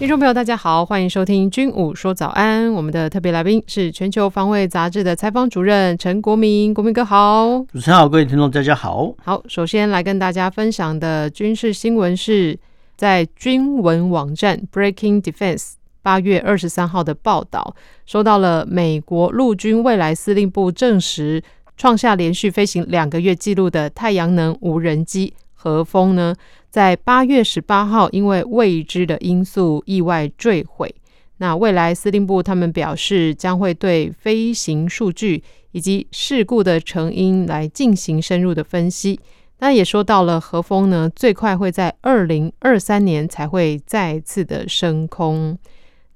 [0.00, 2.70] 听众朋友，大家好，欢迎收听《军武说早安》。
[2.72, 7.62] 我们的特别来宾是全球防卫杂志的采访主任陈国民，国民哥好。
[7.70, 9.12] 主持人好，各位听众大家好。
[9.22, 12.58] 好，首先来跟大家分享的军事新闻是
[12.96, 15.72] 在军文网站 Breaking Defense。
[16.00, 17.76] 八月二十三号的报道，
[18.06, 21.42] 收到了美国陆军未来司令部证实，
[21.76, 26.34] 创下连续飞行两个月纪录的太阳能无人机“和风”呢，
[26.70, 30.94] 在八月十八号因为未知的因素意外坠毁。
[31.38, 39.18] 那未来司令部他们表示，将会对飞行数据以及事故的成因来进行深入的分析。
[39.58, 45.58] 那也说到了“和风”呢，最快会在二零二三年才会再次的升空。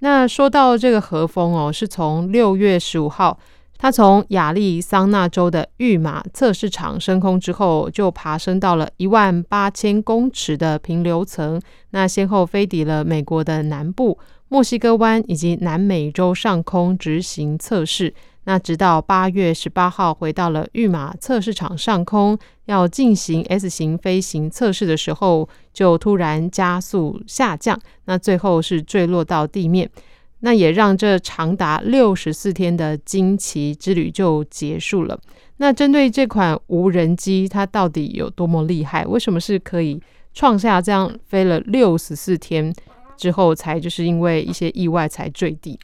[0.00, 3.38] 那说到这个和风哦，是从六月十五号，
[3.84, 14.18] 它从亚利桑那州的御马测试场升空之后，就爬升到了一万八千公尺的平流层，那先后飞抵了美国的南部、
[14.48, 18.14] 墨西哥湾以及南美洲上空执行测试。
[18.44, 29.90] 那直到八月十八号回到了玉马测试场上空，要进行 S 型飞行测试的时候，就突然加速下降，那最后是坠落到地面，
[30.44, 35.18] 那也让这长达六十四天的惊奇之旅就结束了。
[35.56, 39.06] 那针对这款无人机，它到底有多么厉害？
[39.06, 39.98] 为什么是可以
[40.34, 42.70] 创下这样飞了六十四天
[43.16, 45.78] 之后，才就是因为一些意外才坠地？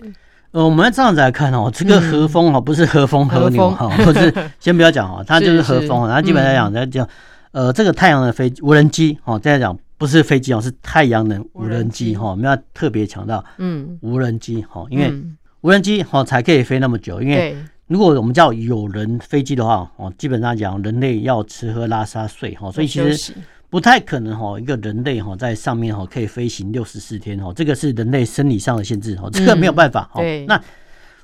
[0.51, 6.07] 呃，我们要这样子来看哦，这个和风哦，不是和风和牛哈，不是先不要讲哦，它就是和风。
[6.07, 7.09] 然后基本上讲，在讲，
[7.53, 12.31] 呃，这个太阳的飞无人机哦，再来讲不是飞机哦，是太阳能无人机哈。
[12.31, 15.13] 我们要特别强调，嗯，无人机哈，因为
[15.61, 17.21] 无人机哈才可以飞那么久。
[17.21, 17.55] 因为
[17.87, 23.35] 如果我们叫有人飞机的话哦，基本上讲人类要吃喝拉撒睡哈，所以其实。
[23.69, 30.21] 不太可能哈，一个人类哈在上面哈可以飞行六十四天哈，这个是人类生理上的限制哈，这个没有办法哈。
[30.49, 30.61] 那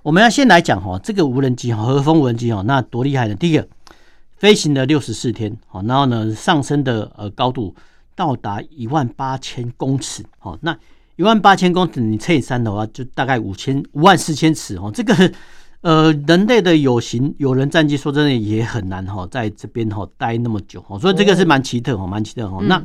[0.04, 3.34] 我们要先来讲哈，这个无人机哈，和风无人机哈，那多厉害呢？
[3.34, 3.66] 第一个，
[4.36, 7.74] 飞行了六十四天，好，然后呢上升的呃高度
[8.16, 10.76] 到达一万八千公尺，哦，那
[11.14, 15.32] 一万八千公尺你乘以三的话，就大概五千五万四千尺哦，这个。
[15.82, 22.60] 呃，人类的有形有人战机，说真的也很难哈，在这边哈待那么久哦，所以这个是蛮奇特哦，蛮奇特哦。
[22.62, 22.82] 那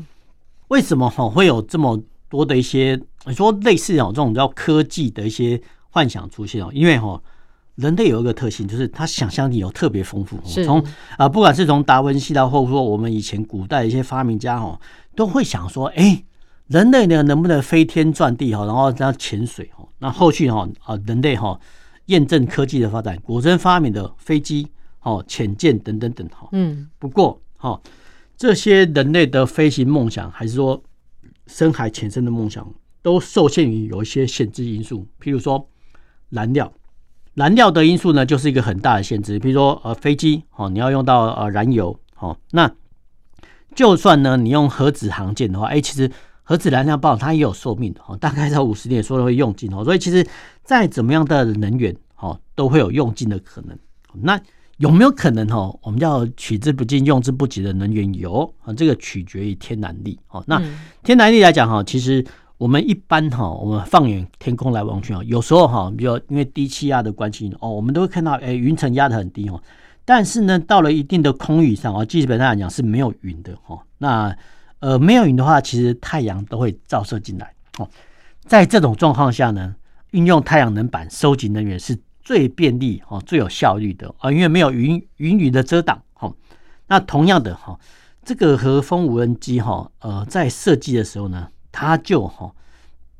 [0.67, 1.99] 为什么哈会有这么
[2.29, 5.59] 多的一些你说类似哦这种叫科技的一些
[5.89, 6.69] 幻想出现哦？
[6.73, 7.19] 因为哈
[7.75, 10.37] 人类有一个特性，就是他想象力有特别丰富。
[10.63, 10.83] 从
[11.17, 14.79] 啊，不管是从达文西到或者说我们以前古代的一些发明家哈，
[15.15, 16.23] 都会想说，哎，
[16.67, 19.87] 人类呢能不能飞天转地哈，然后这样潜水哈？
[19.99, 21.59] 那后续哈啊人类哈。
[22.07, 24.67] 验证科技的发展，果真发明的飞机、
[25.01, 26.49] 哦潜舰等等等哈。
[26.51, 27.79] 嗯，不过哈，
[28.35, 30.83] 这些人类的飞行梦想，还是说
[31.47, 32.67] 深海潜深的梦想，
[33.01, 35.07] 都受限于有一些限制因素。
[35.21, 35.65] 譬如说
[36.31, 36.73] 燃料，
[37.33, 39.39] 燃料的因素呢，就是一个很大的限制。
[39.39, 42.71] 比如说呃飞机哦，你要用到呃燃油哦，那
[43.75, 46.11] 就算呢你用核子航舰的话，哎，其实
[46.43, 50.25] 核子燃料棒它也有寿命的哦，大概在五十年说的会用尽哦，所以其实。
[50.63, 53.77] 再怎么样的能源，哦，都会有用尽的可能。
[54.13, 54.39] 那
[54.77, 58.71] 有没有可能，哦，我们叫取之不尽、用之不竭的能源油啊？
[58.71, 60.17] 这个取决于天然力。
[60.29, 60.61] 哦，那
[61.03, 62.23] 天然力来讲，哈，其实
[62.61, 69.59] 我们一般，哈，我们放眼天空来望去，啊，有时候，哈，比如因为低气压的关系，哦，我们都会看到，哎，云层压得很低，哦，
[70.05, 73.79] 但是呢，到了一定的空域上，啊，基本上来讲是没有云的，哈。
[73.97, 74.37] 那
[74.77, 77.51] 呃，没有云的话，其实太阳都会照射进来。
[77.79, 77.89] 哦，
[78.45, 79.75] 在这种状况下呢，
[80.11, 86.31] 运用太阳能板收集能源是最便利哦，最有效率的啊，因为没有云云雨的遮挡哈。
[86.85, 87.79] 那同样的哈，
[88.23, 92.51] 这个和风无人机哈，呃，在设计的时候呢，它就哈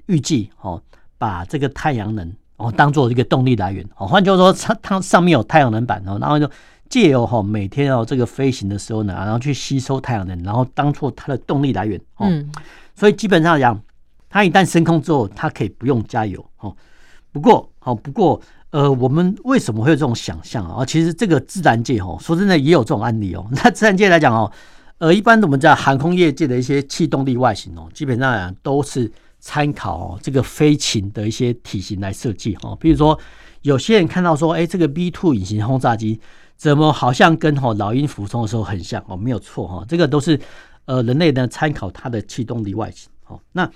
[0.06, 0.82] 预计哈
[1.18, 6.50] 把这个太阳能哦当做一个动力来源哦，换句话说，它它上面有太阳能板哦，然后就
[6.90, 12.28] 借由哈每天哦这个飞行的时候呢，然后去吸收太阳能，然后当做它的动力来源哦。
[12.96, 13.82] 所以基本上讲。
[14.34, 16.74] 它一旦升空之后，它可以不用加油哦。
[17.34, 20.86] 不过，哦不过，呃，我们为什么会有这种想象啊？
[20.86, 23.46] 其实这个自然界哦，说真的也有这种案例哦。
[23.52, 24.50] 那自然界来讲哦，
[25.02, 32.78] 呃，一般我们在航空业界的一些气动力外形哦，基本上都是参考哦这个飞禽的一些体型来设计哦。
[32.80, 33.20] 比如说，
[33.64, 36.22] 有些人看到说，哎，这个 B two 隐形轰炸机
[36.56, 39.18] 怎么好像跟哈老鹰俯冲的时候很像哦？
[39.18, 40.40] 没有错哈，这个都是
[40.86, 43.40] 呃人类呢参考它的气动力外形哦。
[43.54, 43.68] 那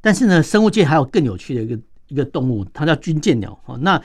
[0.00, 3.78] 但是呢，生物界还有更有趣的一个一个动物，它叫军舰鸟哦。
[3.78, 4.02] 那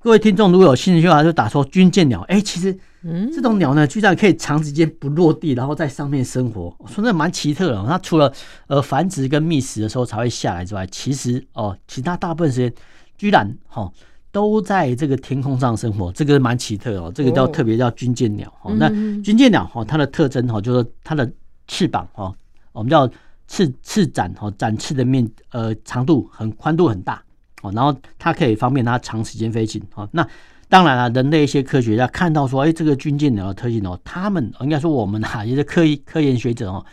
[0.00, 2.22] 各位听众如果有兴趣的话，就打说军舰鸟。
[2.22, 7.84] 哎，其实，嗯，这种鸟呢，居然可以长时间不落地，然后在上面生活，说那蛮奇特的。
[7.86, 8.32] 它除了
[8.66, 12.72] 呃繁殖跟觅食的时候才会下来之外，其实哦，其他大部分时间
[13.16, 13.90] 居然哈
[14.30, 17.10] 都在这个天空上生活，这个蛮奇特哦。
[17.14, 18.74] 这个叫特别叫军舰鸟哦。
[18.78, 18.88] 那
[19.22, 21.30] 军舰鸟哈，它的特征哈，就是它的
[21.68, 22.30] 翅膀哈，
[22.72, 23.08] 我们叫
[23.48, 27.22] 翅翅展哈，展翅的面呃长度很宽度很大。
[27.62, 29.82] 哦，然后它可以方便它长时间飞行。
[29.94, 30.26] 哦，那
[30.70, 36.86] 当然了，人类一些科学家看到说，哎，这个军舰的特性哦，他们应该说我们哈，一些科科研学者哦，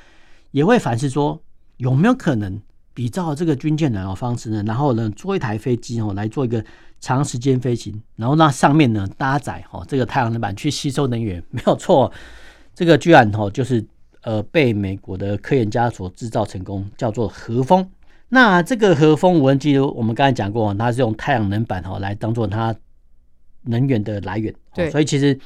[0.50, 1.39] 也会反思说，
[1.77, 2.59] 有没有可能
[2.95, 4.63] 比照这个军舰的方式呢？
[4.65, 6.65] 然后呢，做一台飞机哦，来做一个
[7.00, 12.12] 长时间飞行，然后让上面呢搭载哦这个太阳能板去吸收能源，没有错。
[12.73, 13.85] 这个居然哦，就是
[14.23, 17.88] 呃被美国的科研家所制造成功，叫做和风。
[18.30, 22.75] 那这个和风无人机，我们刚才讲过，它是用太阳能板哦来当做它
[23.67, 24.53] 能源的来源。
[24.73, 25.37] 对，所以其实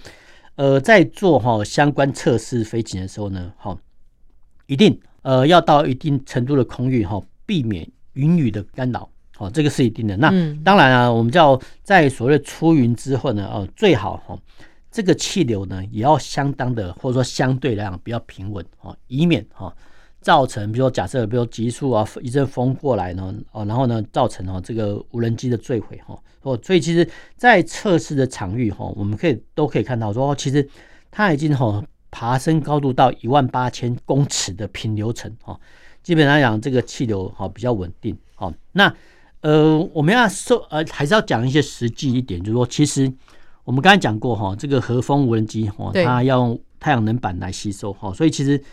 [0.55, 3.77] 呃在做哈相关测试飞行的时候呢，哈
[4.67, 9.09] 一定呃要到一定程度的空域哈，避免云雨的干扰。
[9.37, 10.15] 哦，这个是一定的。
[10.17, 10.29] 那
[10.63, 14.39] 当然啊，我们叫在所谓出云之后呢，哦最好哈
[14.91, 19.75] 这个气流呢也要相当的或者说相对来讲比较平稳哦，以免哈。
[20.21, 30.67] 造成，比如说假设，比如急速啊，一阵风过来呢，哦，然后呢，造成哦这个无人机的坠毁哈，哦，所以其实，在测试的场域哈，我们可以都可以看到说，其实
[31.09, 35.59] 它已经哈爬升高度到一万八千公尺的平流层哈，
[36.03, 38.93] 基本上讲这个气流哈比较稳定，好，那
[39.41, 43.11] 呃我们要说呃还是要讲一些实际一点，就是说其实
[43.63, 48.63] 我们刚才讲过哈，这个和风无人机哈，它要用太阳能板来吸收哈，所以其实。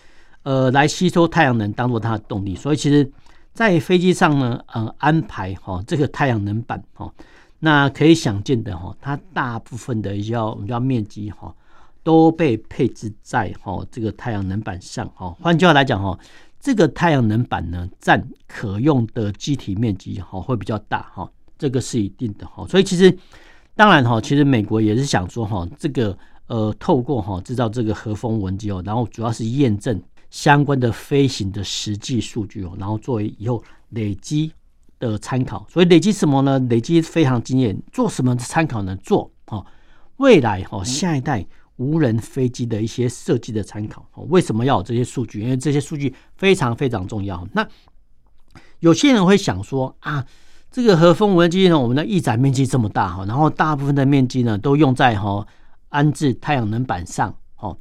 [0.44, 3.10] 呃，来吸收太阳能当做它的动力，所以其实，
[3.52, 7.12] 在飞机上呢，呃，安排哈这个太阳能板哈，
[7.58, 11.54] 那可以想见的哈，它大部分的一些我们叫面积哈，
[12.02, 15.36] 都被配置在哈这个太阳能板上哈。
[15.40, 16.18] 换句话来讲哈，
[16.60, 22.66] 这个太阳能板呢，占可用的机体面积哈会比较大哈，这个是一定的哈。
[22.68, 23.14] 所以其实，
[23.74, 30.00] 当然哈，其实美国也是想说哈，这个呃，透过哈制造这个和风无人机哦，然后主要是验证。
[30.30, 34.52] 相关的飞行的实际数据哦，然后作为以后累积
[34.98, 35.66] 的参考。
[35.70, 36.58] 所以累积什么呢？
[36.68, 37.80] 累积非常经验。
[37.90, 38.94] 做什么参考呢？
[38.96, 39.64] 做哦，
[40.18, 41.46] 未来哦下一代
[41.76, 44.06] 无人飞机的一些设计的参考。
[44.28, 45.40] 为什么要有这些数据？
[45.40, 47.48] 因为这些数据非常非常重要。
[47.54, 47.66] 那
[48.80, 50.26] 有些人会想说啊，
[50.70, 55.46] 这个和风无人机呢，我们的翼展面积这么大哈，然后大部分的面积呢都用在哈
[55.88, 57.74] 安置太阳能板上哦，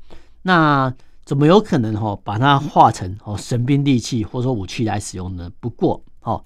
[0.44, 0.94] 那。
[1.28, 5.52] 怎么有可能哈把它化成哦神兵利器或者说武器来使用呢？
[5.60, 6.42] 不过哦，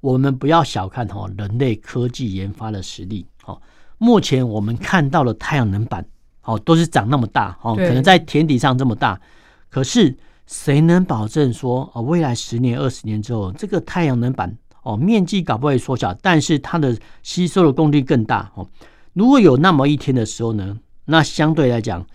[0.00, 3.60] 我们不要小看哈人类科技研发的实力哦。
[3.98, 6.06] 目前我们看到的太阳能板
[6.44, 9.20] 哦都是长那么大哦，可能在田底上这么大。
[9.68, 10.16] 可是
[10.46, 18.64] 谁能保证说哦未来十年二十年之后这个太阳能板哦面积搞不会缩小，但是它的吸收的功率更大哦。
[19.12, 22.06] 如果有那么一天的时候呢，那相对来讲。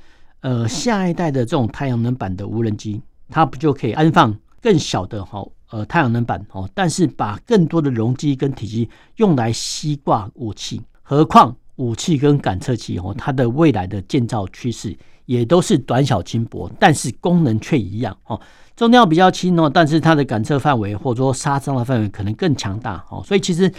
[0.41, 6.69] 呃，下一代的这种太阳能板的无人机，它不就可以安放更小的哈呃太阳能板哦？
[6.75, 18.39] 但是把更多的容积跟体积用来吸挂武器，何况武器跟感测器哦，它的未来的建造趋势也都是短小轻薄，但是功能却一样哦。
[18.75, 23.23] 重量比较轻哦，但是它的感测范围或者说杀伤的范围可能更强大哦。
[23.25, 23.71] 所以其实。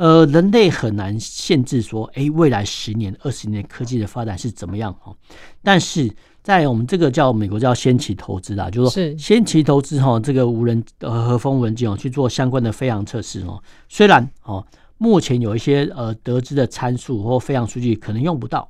[0.00, 5.14] 呃，人类很难限制说，哎、欸，未来十年、二十年科技的发展是怎么样哈？
[5.62, 6.10] 但是
[6.42, 13.62] 在我们这个叫美国叫先期投资啦，就是说先期投资哈，这个无人呃和风无人机哦去做相关的飞航测试哦。
[13.90, 14.66] 虽然哦，
[14.96, 18.66] 目前有一些呃得知的参数或飞航数据可能用不到，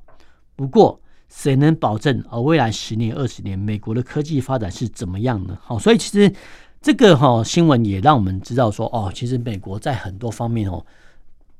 [0.57, 5.57] 不过谁能保证呃未来十年、二十年美国的科技发展是怎么样呢？
[5.61, 6.29] 好，所以其实
[6.81, 10.85] 这个哈新闻也让我们知道说，哦，其实美国在很多方面哦。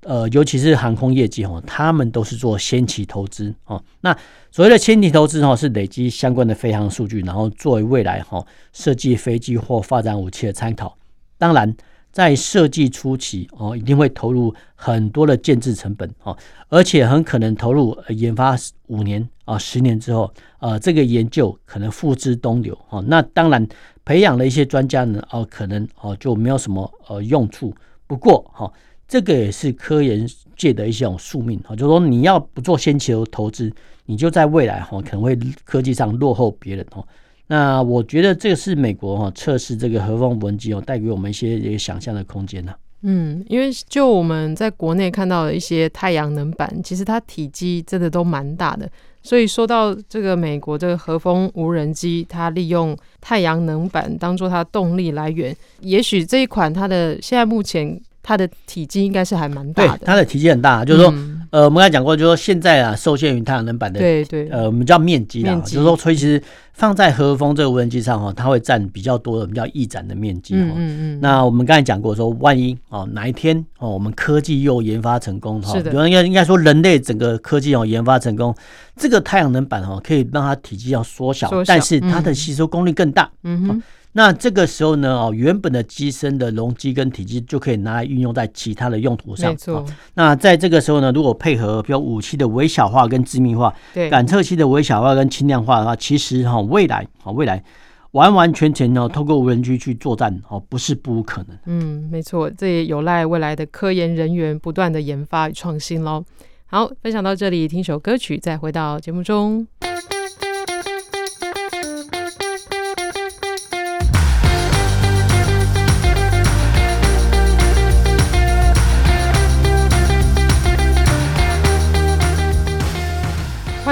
[0.03, 3.83] 呃，尤其是航空业界哦，他们都是做先期投资哦。
[4.01, 4.15] 那
[4.51, 8.43] 所谓的先期投资哦，是累积相关的飞航数据，然后作为未来哈
[8.73, 10.97] 设计飞机或发展武器的参考。
[11.37, 11.75] 当然，
[12.11, 16.35] 在设计初期哦，一定会投入很多的建制成本哦，
[16.69, 18.55] 而且很可能投入研发
[18.87, 23.03] 五年啊、十年之后，呃，这个研究可能付之东流哦。
[23.07, 23.67] 那当然，
[24.03, 27.73] 培养了一些专家呢，哦，可能哦就没有什么呃用处。
[28.07, 28.71] 不过哈，
[29.11, 30.25] 这个也是科研
[30.55, 33.69] 界的一种宿命哈，就是说你要不做先期的投资，
[34.05, 37.05] 你就在未来哈可能会科技上落后别人哦。
[37.47, 42.73] 那我觉得这个是美国哈测试这个和风无人机哦，带给我们一些一个想象的空间呢。
[43.01, 48.89] 嗯，因为就我们在国内看到的一些太阳能板，其实它体积真的都蛮大的。
[49.21, 58.01] 所以说到这个美国这个和风无人机，它利用太阳能板当做它动力来源，也许这一款它的现在目前。
[58.23, 66.41] 它的体积应该是还蛮大的，对，它的体积很大，就是说，嗯、呃，我们刚才讲过，就是说现在啊，受限于太阳能板的，对对，呃，我们叫面积啦，就是说，所以其实
[66.73, 70.61] 放在和风这个无人机上哈，它会占比较多的，我们叫翼展的面积哈。
[70.61, 71.19] 嗯嗯，嗯。
[71.19, 78.55] 那我们刚才讲过说，万一哦哪一天哦，我们科技又研发成功哈，应该应该说人类整个科技哦研发成功，
[78.95, 83.29] 这个太阳能板哈可以让它体积要缩小，小，但是它的吸收功率更大。
[83.43, 83.83] 嗯哼。
[84.13, 89.51] 那这个时候呢，哦，原本的机身的容积跟体积就可以拿来运用在其他的用途上。
[89.51, 89.85] 没错。
[90.15, 97.63] 那在这个时候呢，如果配合比如武器的微小化跟致密化，对，感测器的微小化跟轻量化的话，其实哈，未来啊，未来
[98.11, 101.57] 完完全全呢，透过无人机去作战哦，不是不可能。
[101.67, 106.21] 嗯，没错，这也有赖未来的科研人员不断的研发与创新喽。
[106.65, 109.65] 好，分享到这里，听首歌曲，再回到节目中。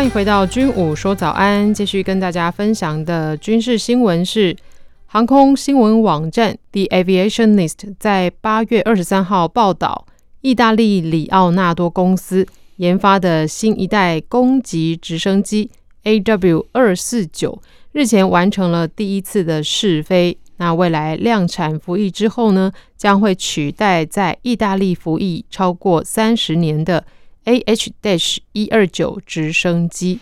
[0.09, 4.55] 回到军武说早安，继续跟大家分享的军事新闻是，
[5.05, 10.07] 航空新闻网站 The Aviationist 在八月二十三号报道，
[10.41, 12.47] 意大利里奥纳多公司
[12.77, 15.69] 研发的新一代攻击直升机
[16.03, 17.61] AW 二四九
[17.91, 27.05] 日前完成了第一次的试飞，那未来量产服役之后呢，将会取代在意大利服役超过三十年的。
[27.49, 30.19] A H Dash 一二九直升机，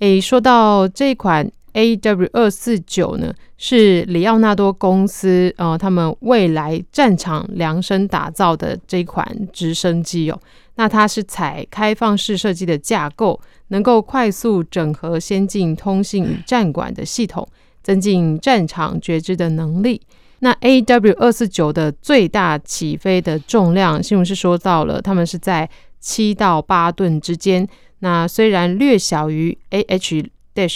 [0.00, 10.40] 诶，说到这款 AW 二四九呢，是里奥纳多公司呃，他们未来战场量身打造的这款直升机哦。
[10.74, 17.46] 那它是采开放式设计的架构，能够快速整合先进通信与战管的系统，
[17.84, 20.00] 增进战场觉知的能力。
[20.40, 25.70] 那 AW 二四九的最大起飞的重量，新闻是说到了，他们是在。
[26.04, 27.66] 七到八吨之间，
[28.00, 30.28] 那虽然略小于 AH-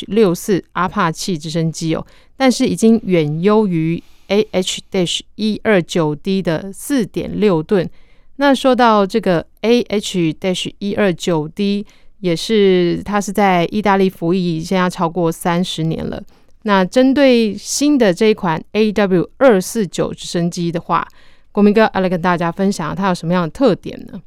[0.07, 2.05] 六四阿帕奇直升机哦，
[2.35, 7.89] 但是已经远优于 AH- 一二九 D 的四点六吨。
[8.37, 11.85] 那说到这个 AH- 一二九 D，
[12.21, 16.23] 也是它是在意大利服役，现在超过三十年了。
[16.63, 21.07] 那针对新的这一款 AW 二四九直升机的话，
[21.53, 24.21] 国民哥要来跟大家分享它有什么样的特点呢？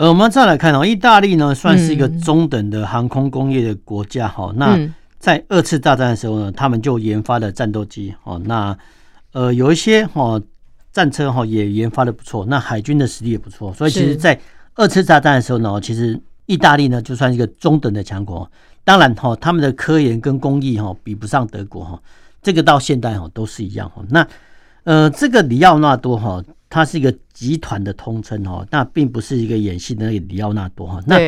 [0.00, 4.56] 呃，我们再来看哦，意大利呢算是一个中等的航空工业的国家哈、嗯。
[4.56, 8.40] 那在二次大战的时候呢，他们就研发了战斗机哦。
[8.46, 8.74] 那
[9.32, 10.40] 呃，有一些哈
[10.90, 12.46] 战车哈也研发的不错。
[12.46, 13.74] 那海军的实力也不错。
[13.74, 14.40] 所以其实，在
[14.74, 18.50] 二次大战的时候呢，其实意大利呢就算是一个中等的强国。
[18.82, 22.00] 当然哈，他们的科研跟工艺哈比不上德国哈。
[22.40, 24.02] 这个到现代哈都是一样哈。
[24.08, 24.26] 那
[24.84, 26.42] 呃，这个里奥纳多哈。
[26.72, 31.02] 他是一个集团的通称哦，那并不是一个演戏的那个里奥纳多哈。
[31.04, 31.18] 那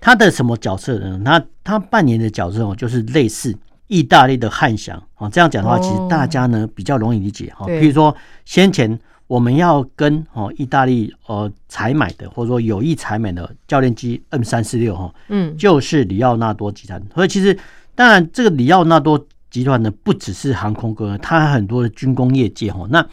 [0.00, 1.20] 他的什么角色呢？
[1.24, 3.52] 他他扮演的角色哦，就是类似
[3.88, 5.28] 意大利的汉翔哦。
[5.32, 7.66] 这样讲的话，其实大家呢比较容易理解哈。
[7.66, 8.96] 比如说先前
[9.26, 17.02] 我们要跟哦意大利呃采买的，或者说有意采买的教练机 M 三四六哈，嗯，就是里奥纳多集团。
[17.12, 17.58] 所以其实
[17.96, 22.84] 当然这个里奥纳多集团呢，不只是航空工业，它很多的军工业界哈。
[22.90, 23.06] 那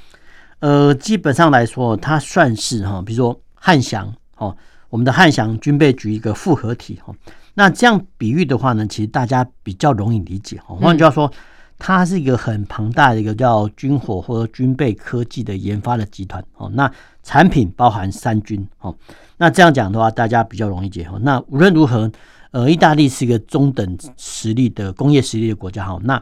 [0.57, 4.57] 呃，基本上来说，它算是哈，比如说汉翔哦，
[4.89, 7.13] 我们的汉翔军备局一个复合体哈。
[7.53, 10.75] 那这样比喻的话呢，其实大家比较容易理解哈。
[10.81, 11.31] 换句话说，
[11.77, 16.67] 它是一个很庞大的一个叫军火或者军备科技的研发的集团哦。
[16.73, 18.95] 那产品包含三军哦。
[19.37, 21.19] 那这样讲的话，大家比较容易理解哈。
[21.21, 22.11] 那无论如何，
[22.51, 25.99] 呃，意大利是一个中等实力的工业实力的国家哈。
[26.03, 26.21] 那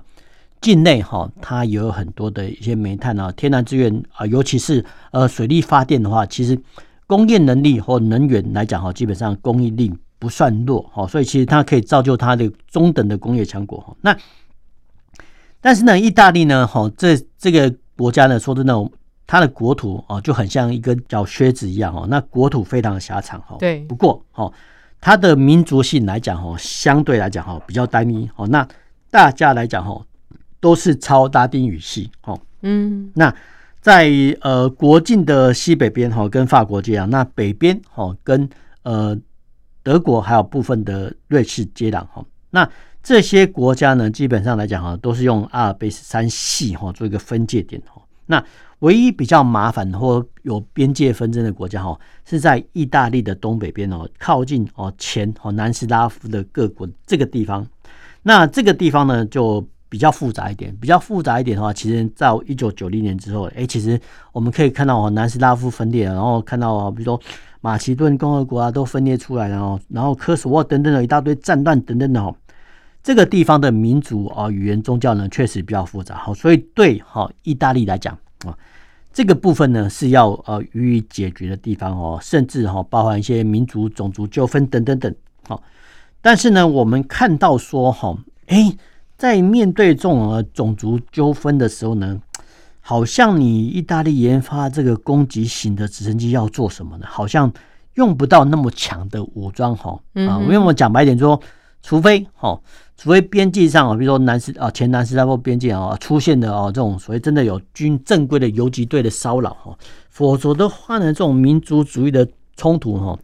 [0.62, 6.60] 境内哈，它也有很多的一些煤炭啊、天然资源啊，尤其是呃水力发电的话，其实
[7.08, 13.96] 工业能力或能源来讲哈，基本上供应力不算弱哈，所以其实它可以造就它的中等的工业强国哈。
[14.02, 14.16] 那
[15.62, 18.92] 但是呢，意大利呢，哈，这这个国家呢，说真的，
[19.26, 23.56] 它的国土啊就很像一个小靴子一样哦，那国土非常的狭长哈。
[23.60, 24.52] 对，不过哦，
[25.02, 28.48] 它的民族性来讲哦，相对来讲哈比较单一哦。
[28.48, 28.68] 那
[29.10, 30.06] 大家来讲哈，
[30.60, 32.40] 都是超拉丁语系哦。
[32.62, 33.34] 嗯，那
[33.82, 38.50] 在呃国境的西北边哈，跟法国接壤；那北边哈，跟
[38.84, 39.18] 呃
[39.82, 42.24] 德国还有部分的瑞士接壤哈。
[42.50, 42.70] 那
[43.02, 47.99] 这些国家呢，基本上来讲哈，都是用阿尔卑斯山系哈做一个分界点哈。
[48.32, 48.44] 那
[48.80, 57.66] 唯一比较麻烦或有边界纷争的国家哈，是在意大利的东北边哦，靠近哦前哦南斯拉夫的各国这个地方。
[58.22, 60.76] 那这个地方呢，就比较复杂一点。
[60.80, 64.00] 比较复杂一点的话，其实在一九九零年之后，哎，其实
[64.32, 67.20] 我们可以看到哦，南斯拉夫分裂，然后看到比如说
[67.62, 72.36] 马其顿共和国啊，都分裂出来了哦，然后科索沃等等的一大堆战乱等等的哦。
[73.02, 76.18] 这个地方的民族啊、语言、宗教呢，确实比较复杂。
[76.18, 78.14] 好，所以对哈意大利来讲
[78.46, 78.56] 啊，
[79.14, 85.16] 这个部分呢是要呃予以解决的地方哦，甚至哈包含一些民族、种族纠纷等等等。
[85.48, 85.64] 好，
[86.22, 88.16] 但是呢，我们看到说哈，
[88.48, 88.76] 哎，
[89.18, 92.20] 在面对这种种族纠纷的时候呢，
[92.82, 97.06] 好像你意大利研发这个攻击型的直升机要做什么呢？
[97.10, 97.52] 好像
[97.94, 101.42] 用不到那么强的武装哈啊，因为我讲白一点说。
[101.82, 102.60] 除非哈，
[102.98, 109.78] 除非边境上啊，比如说南斯啊前南斯拉夫边境啊出现的哦这种所谓真的有军正规的游击队的骚扰哈，
[110.10, 113.18] 否则的话呢，这种民族主义的冲突哈，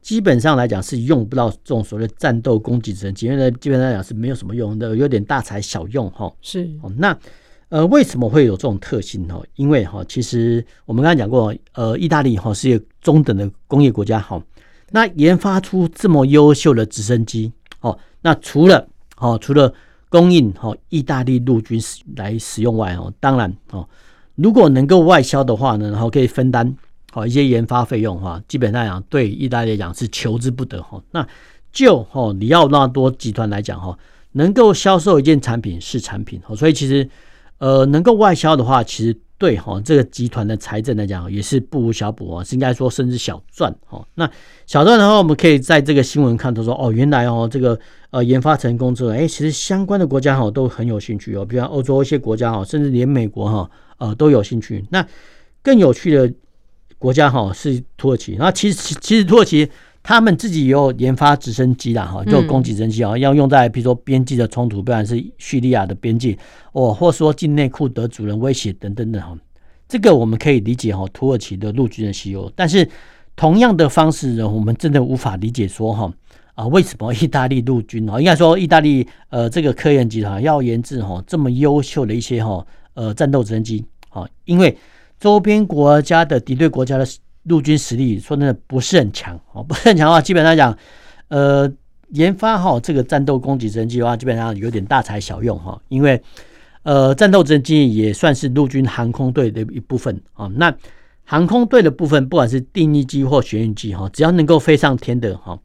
[0.00, 6.32] 基本上来讲是用不到这种所谓的战斗攻击直升机，因为呢基本上来讲是没有什么用的，有点大材小用哈。
[6.40, 7.16] 是那
[7.68, 9.38] 呃为什么会有这种特性呢？
[9.56, 14.42] 因为哈，其实我们刚才讲过，呃，意大利哈是一个中等的工业国家哈，
[14.90, 17.52] 那研发出这么优秀的直升机。
[18.22, 18.86] 那除了
[19.16, 19.72] 哦，除了
[20.08, 23.88] 供应哦，意大利陆军使来使用外哦，当然哦，
[24.34, 26.76] 如果能够外销的话呢，然后可以分担
[27.12, 31.02] 好一些研发费用的话，基本上讲对意大利来讲是求之不得哈。
[31.10, 31.26] 那
[31.72, 33.98] 就哦，里奥纳多集团来讲哈，
[34.32, 37.08] 能够销售一件产品是产品哦，所以其实
[37.58, 39.16] 呃，能够外销的话，其实。
[39.40, 44.06] 对哈，这个集团的财政来讲也是不无小补啊，是应该说甚至小赚哈。
[44.16, 44.30] 那
[44.66, 54.84] 小赚的话，我们可以在这个新闻看到说，哦，原来哦这个呃研发成功之后，哎，其实相关的国家哈都很有兴趣哦，比如欧洲一些国家哈，甚至连美国哈呃都有兴趣。
[54.90, 55.02] 那
[55.62, 56.30] 更有趣的
[56.98, 59.66] 国家哈是土耳其，那其实其实土耳其。
[60.02, 66.34] 他们自己也有研发直升机啦，哈，就攻击直升机啊，要用在比如说边境的冲突，不管是叙利亚的边境，
[66.72, 69.36] 哦，或说境内库德族人威胁等等等哈，
[69.86, 72.50] 这个我们可以理解哈，土耳其的陆军的需求。
[72.56, 72.88] 但是
[73.36, 76.10] 同样的方式呢，我们真的无法理解说哈
[76.54, 84.74] 啊，为什么意大利陆军啊，应该说意大利呃这个科研集团要研制哈这么优秀的一些哈呃战斗直升机啊，因为
[85.20, 87.06] 周边国家的敌对国家的。
[87.44, 90.76] 陆军实力说真的不是很强哦， 不是很强的话，基本上讲，
[91.28, 91.70] 呃，
[92.10, 96.20] 研发哈这个战斗攻击直升机的话，基本上有点大材小用哈，因为
[96.82, 100.46] 呃，战斗直升机也算是陆军航空队的一部分啊。
[100.56, 100.74] 那
[101.24, 105.58] 航空队的部分，不管是定翼机或旋翼机哈，只要能够飞上天的哈，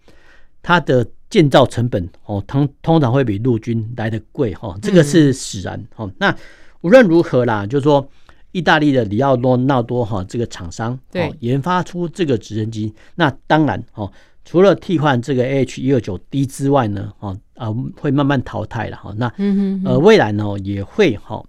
[0.61, 6.09] 它的建造成本哦，通通常会比陆军来的贵哈，这个是使然哈。
[6.19, 6.33] 那
[6.81, 8.09] 无论如何啦，就是说。
[8.55, 14.09] 意大利的里奥多纳多哈这个厂商对研发出这个直升机，那当然哈，
[14.45, 17.67] 除了替换这个 AH 一二九 D 之外呢，哈啊
[17.99, 19.13] 会慢慢淘汰了哈。
[19.17, 19.29] 那
[19.83, 21.43] 呃未来呢也会哈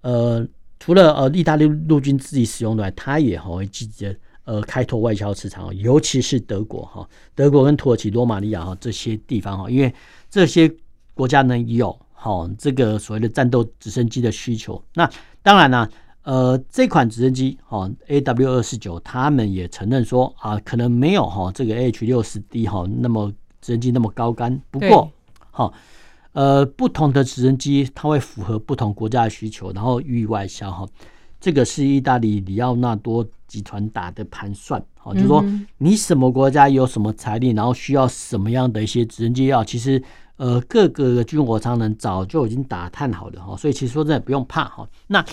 [0.00, 0.44] 呃
[0.80, 9.94] 除了呃意大利陆军自己使用的外，它也哈会积极的呃开拓外销市场，尤其是德国哈，德国跟土耳其、罗马尼亚哈这些地方哈，因为
[10.28, 10.68] 这些
[11.14, 14.82] 国家呢有哈这个所谓的战斗直升机的需求。
[14.94, 15.08] 那
[15.40, 15.88] 当然呢。
[16.22, 24.60] 呃，这款直升机哈，AW 二四九，他们也承认说啊，可能没有哈这个 AH 六十 D 哈那么直升机那么高杆。
[24.70, 25.10] 不过
[25.50, 25.72] 哈，
[26.32, 30.86] 呃，不同的直升机它会符合不同国家的需求，然后予以外销哈。
[31.40, 35.42] 这个是意大利里奥纳多集团打的盘算，哈，就是说
[35.78, 40.02] 你什么国家有什么财力，然后需要什么样的一些直升机啊，其实
[40.36, 44.88] 呃各个军火商人早就已经打探好了哈，所以其实说真的不用怕哈。
[45.06, 45.24] 那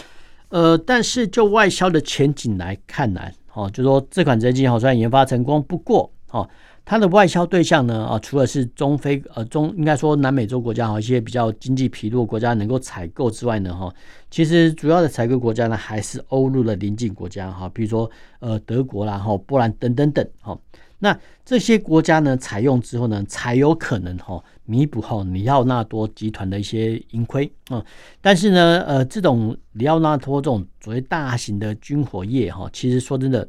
[0.49, 3.21] 呃，但是就外销的前景来看呢，
[3.53, 6.47] 哦，就说这款直升机好虽然研发成功，不过哦，
[6.84, 13.93] 它的外销对象呢，啊，除了是中非呃中应该说南美洲国家哈一些比较经济疲弱国家能够采购之外呢，哈，
[14.29, 20.58] 其实主要的采购国家呢还是欧陆的邻近国家哈，比如说呃德国啦哈波兰等等等哈。
[20.99, 27.86] 那这些国家呢采用之后呢，才有可能哈弥补哈里奥纳多集团的一些盈亏啊。
[28.21, 33.47] 但是呢，呃，这种里奥纳多这种所谓大型的军火业哈，其实说真的，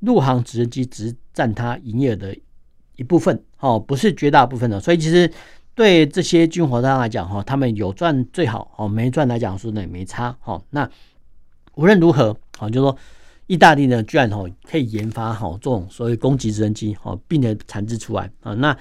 [0.00, 2.36] 陆航直升机只占它营业的
[2.96, 4.78] 一部分哦，不是绝大部分的。
[4.78, 5.28] 所以其实
[5.74, 10.62] 对这些军火商来讲哈，他们有赚最好哦，没赚来讲说呢也没差哈。
[10.70, 10.88] 那
[11.76, 12.96] 无论如何好，就是说。
[13.46, 18.54] 意大利呢，居然哈可以研发哈这种所谓攻击直升机哈，并且产制出来啊。
[18.54, 18.76] 那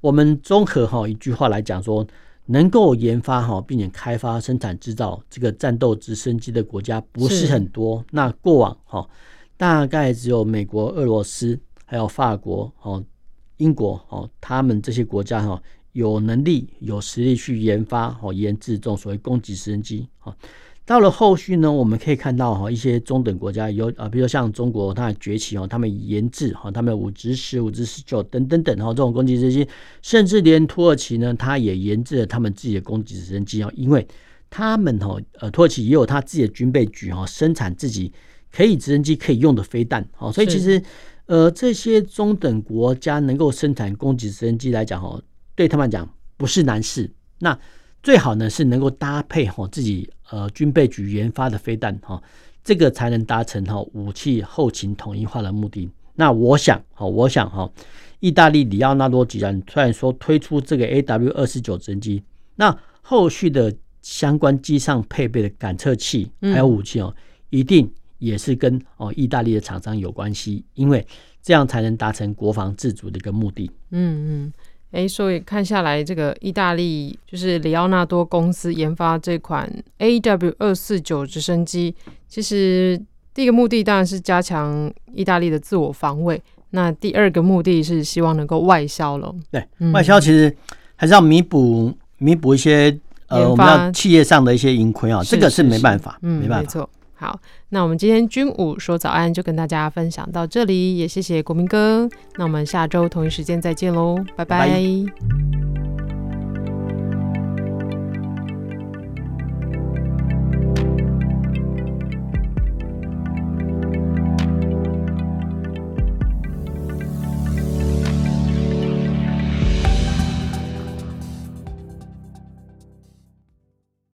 [0.00, 2.06] 我们综合哈一句话来讲说，
[2.46, 8.04] 能够研发哈并且开发、生产、制造这个战斗直升机的国家不是很多。
[8.10, 9.08] 那过往哈
[9.56, 13.02] 大概只有美国、俄罗斯、还有法国、哦
[13.58, 20.36] 英国哦，他们这些国家哈有能力、有实力去研发、哦研制这种所谓攻击直升机啊。
[20.84, 29.68] 到了后续呢，我们可以看到哈一些中等国家有啊，比如说像中国，它的崛起哦，他们研制哈，他们五至十、五至十九等等等哈，这种攻击直升机，
[30.02, 34.06] 甚至连土耳其呢，它也研制了他们自己的攻击直升机哦，因为
[34.50, 38.12] 他们哈呃土耳其也有他自己的军备局哈，生产自己
[38.50, 40.82] 可以直升机可以用的飞弹哦，所以其实
[41.26, 45.18] 呃这些中等国家能够生产攻击直升机来讲哈，
[45.54, 47.08] 对他们来讲不是难事。
[47.38, 47.56] 那
[48.02, 52.20] 最好呢是能够搭配哈自己呃军备局研发的飞弹哈，
[52.64, 55.88] 这个才能达成哈武器后勤统一化的目的。
[56.14, 57.70] 那我想哈，我想哈，
[58.20, 62.22] 意大利里奥纳多集团虽然说推出这个 AW 二四九直升机，
[62.56, 67.14] 那后续的相关机上配备的感测器还有武器哦，
[67.50, 71.06] 一定也是跟哦意大利的厂商有关系，因为
[71.40, 73.70] 这样才能达成国防自主的一个目的。
[73.90, 74.52] 嗯嗯。
[74.92, 81.94] 哎，所以看下来，这个意大利就是里奥纳多公司研发这款 AW 二四九直升机，
[82.28, 83.00] 其实
[83.32, 89.34] 第一个目的当然是加强意大利的自我防卫，那第二个目的是希望能够外销了。
[89.50, 90.54] 对，嗯、外销其实
[90.94, 92.94] 还是要弥补弥补一些
[93.28, 96.88] 呃我们要企业上的一些盈亏啊，这个是没办法，嗯，没办法。
[97.22, 102.08] 好，那我们今天军武说早安就跟大家分享到这里，也谢谢国民哥。
[102.36, 104.82] 那我们下周同一时间再见喽，拜拜。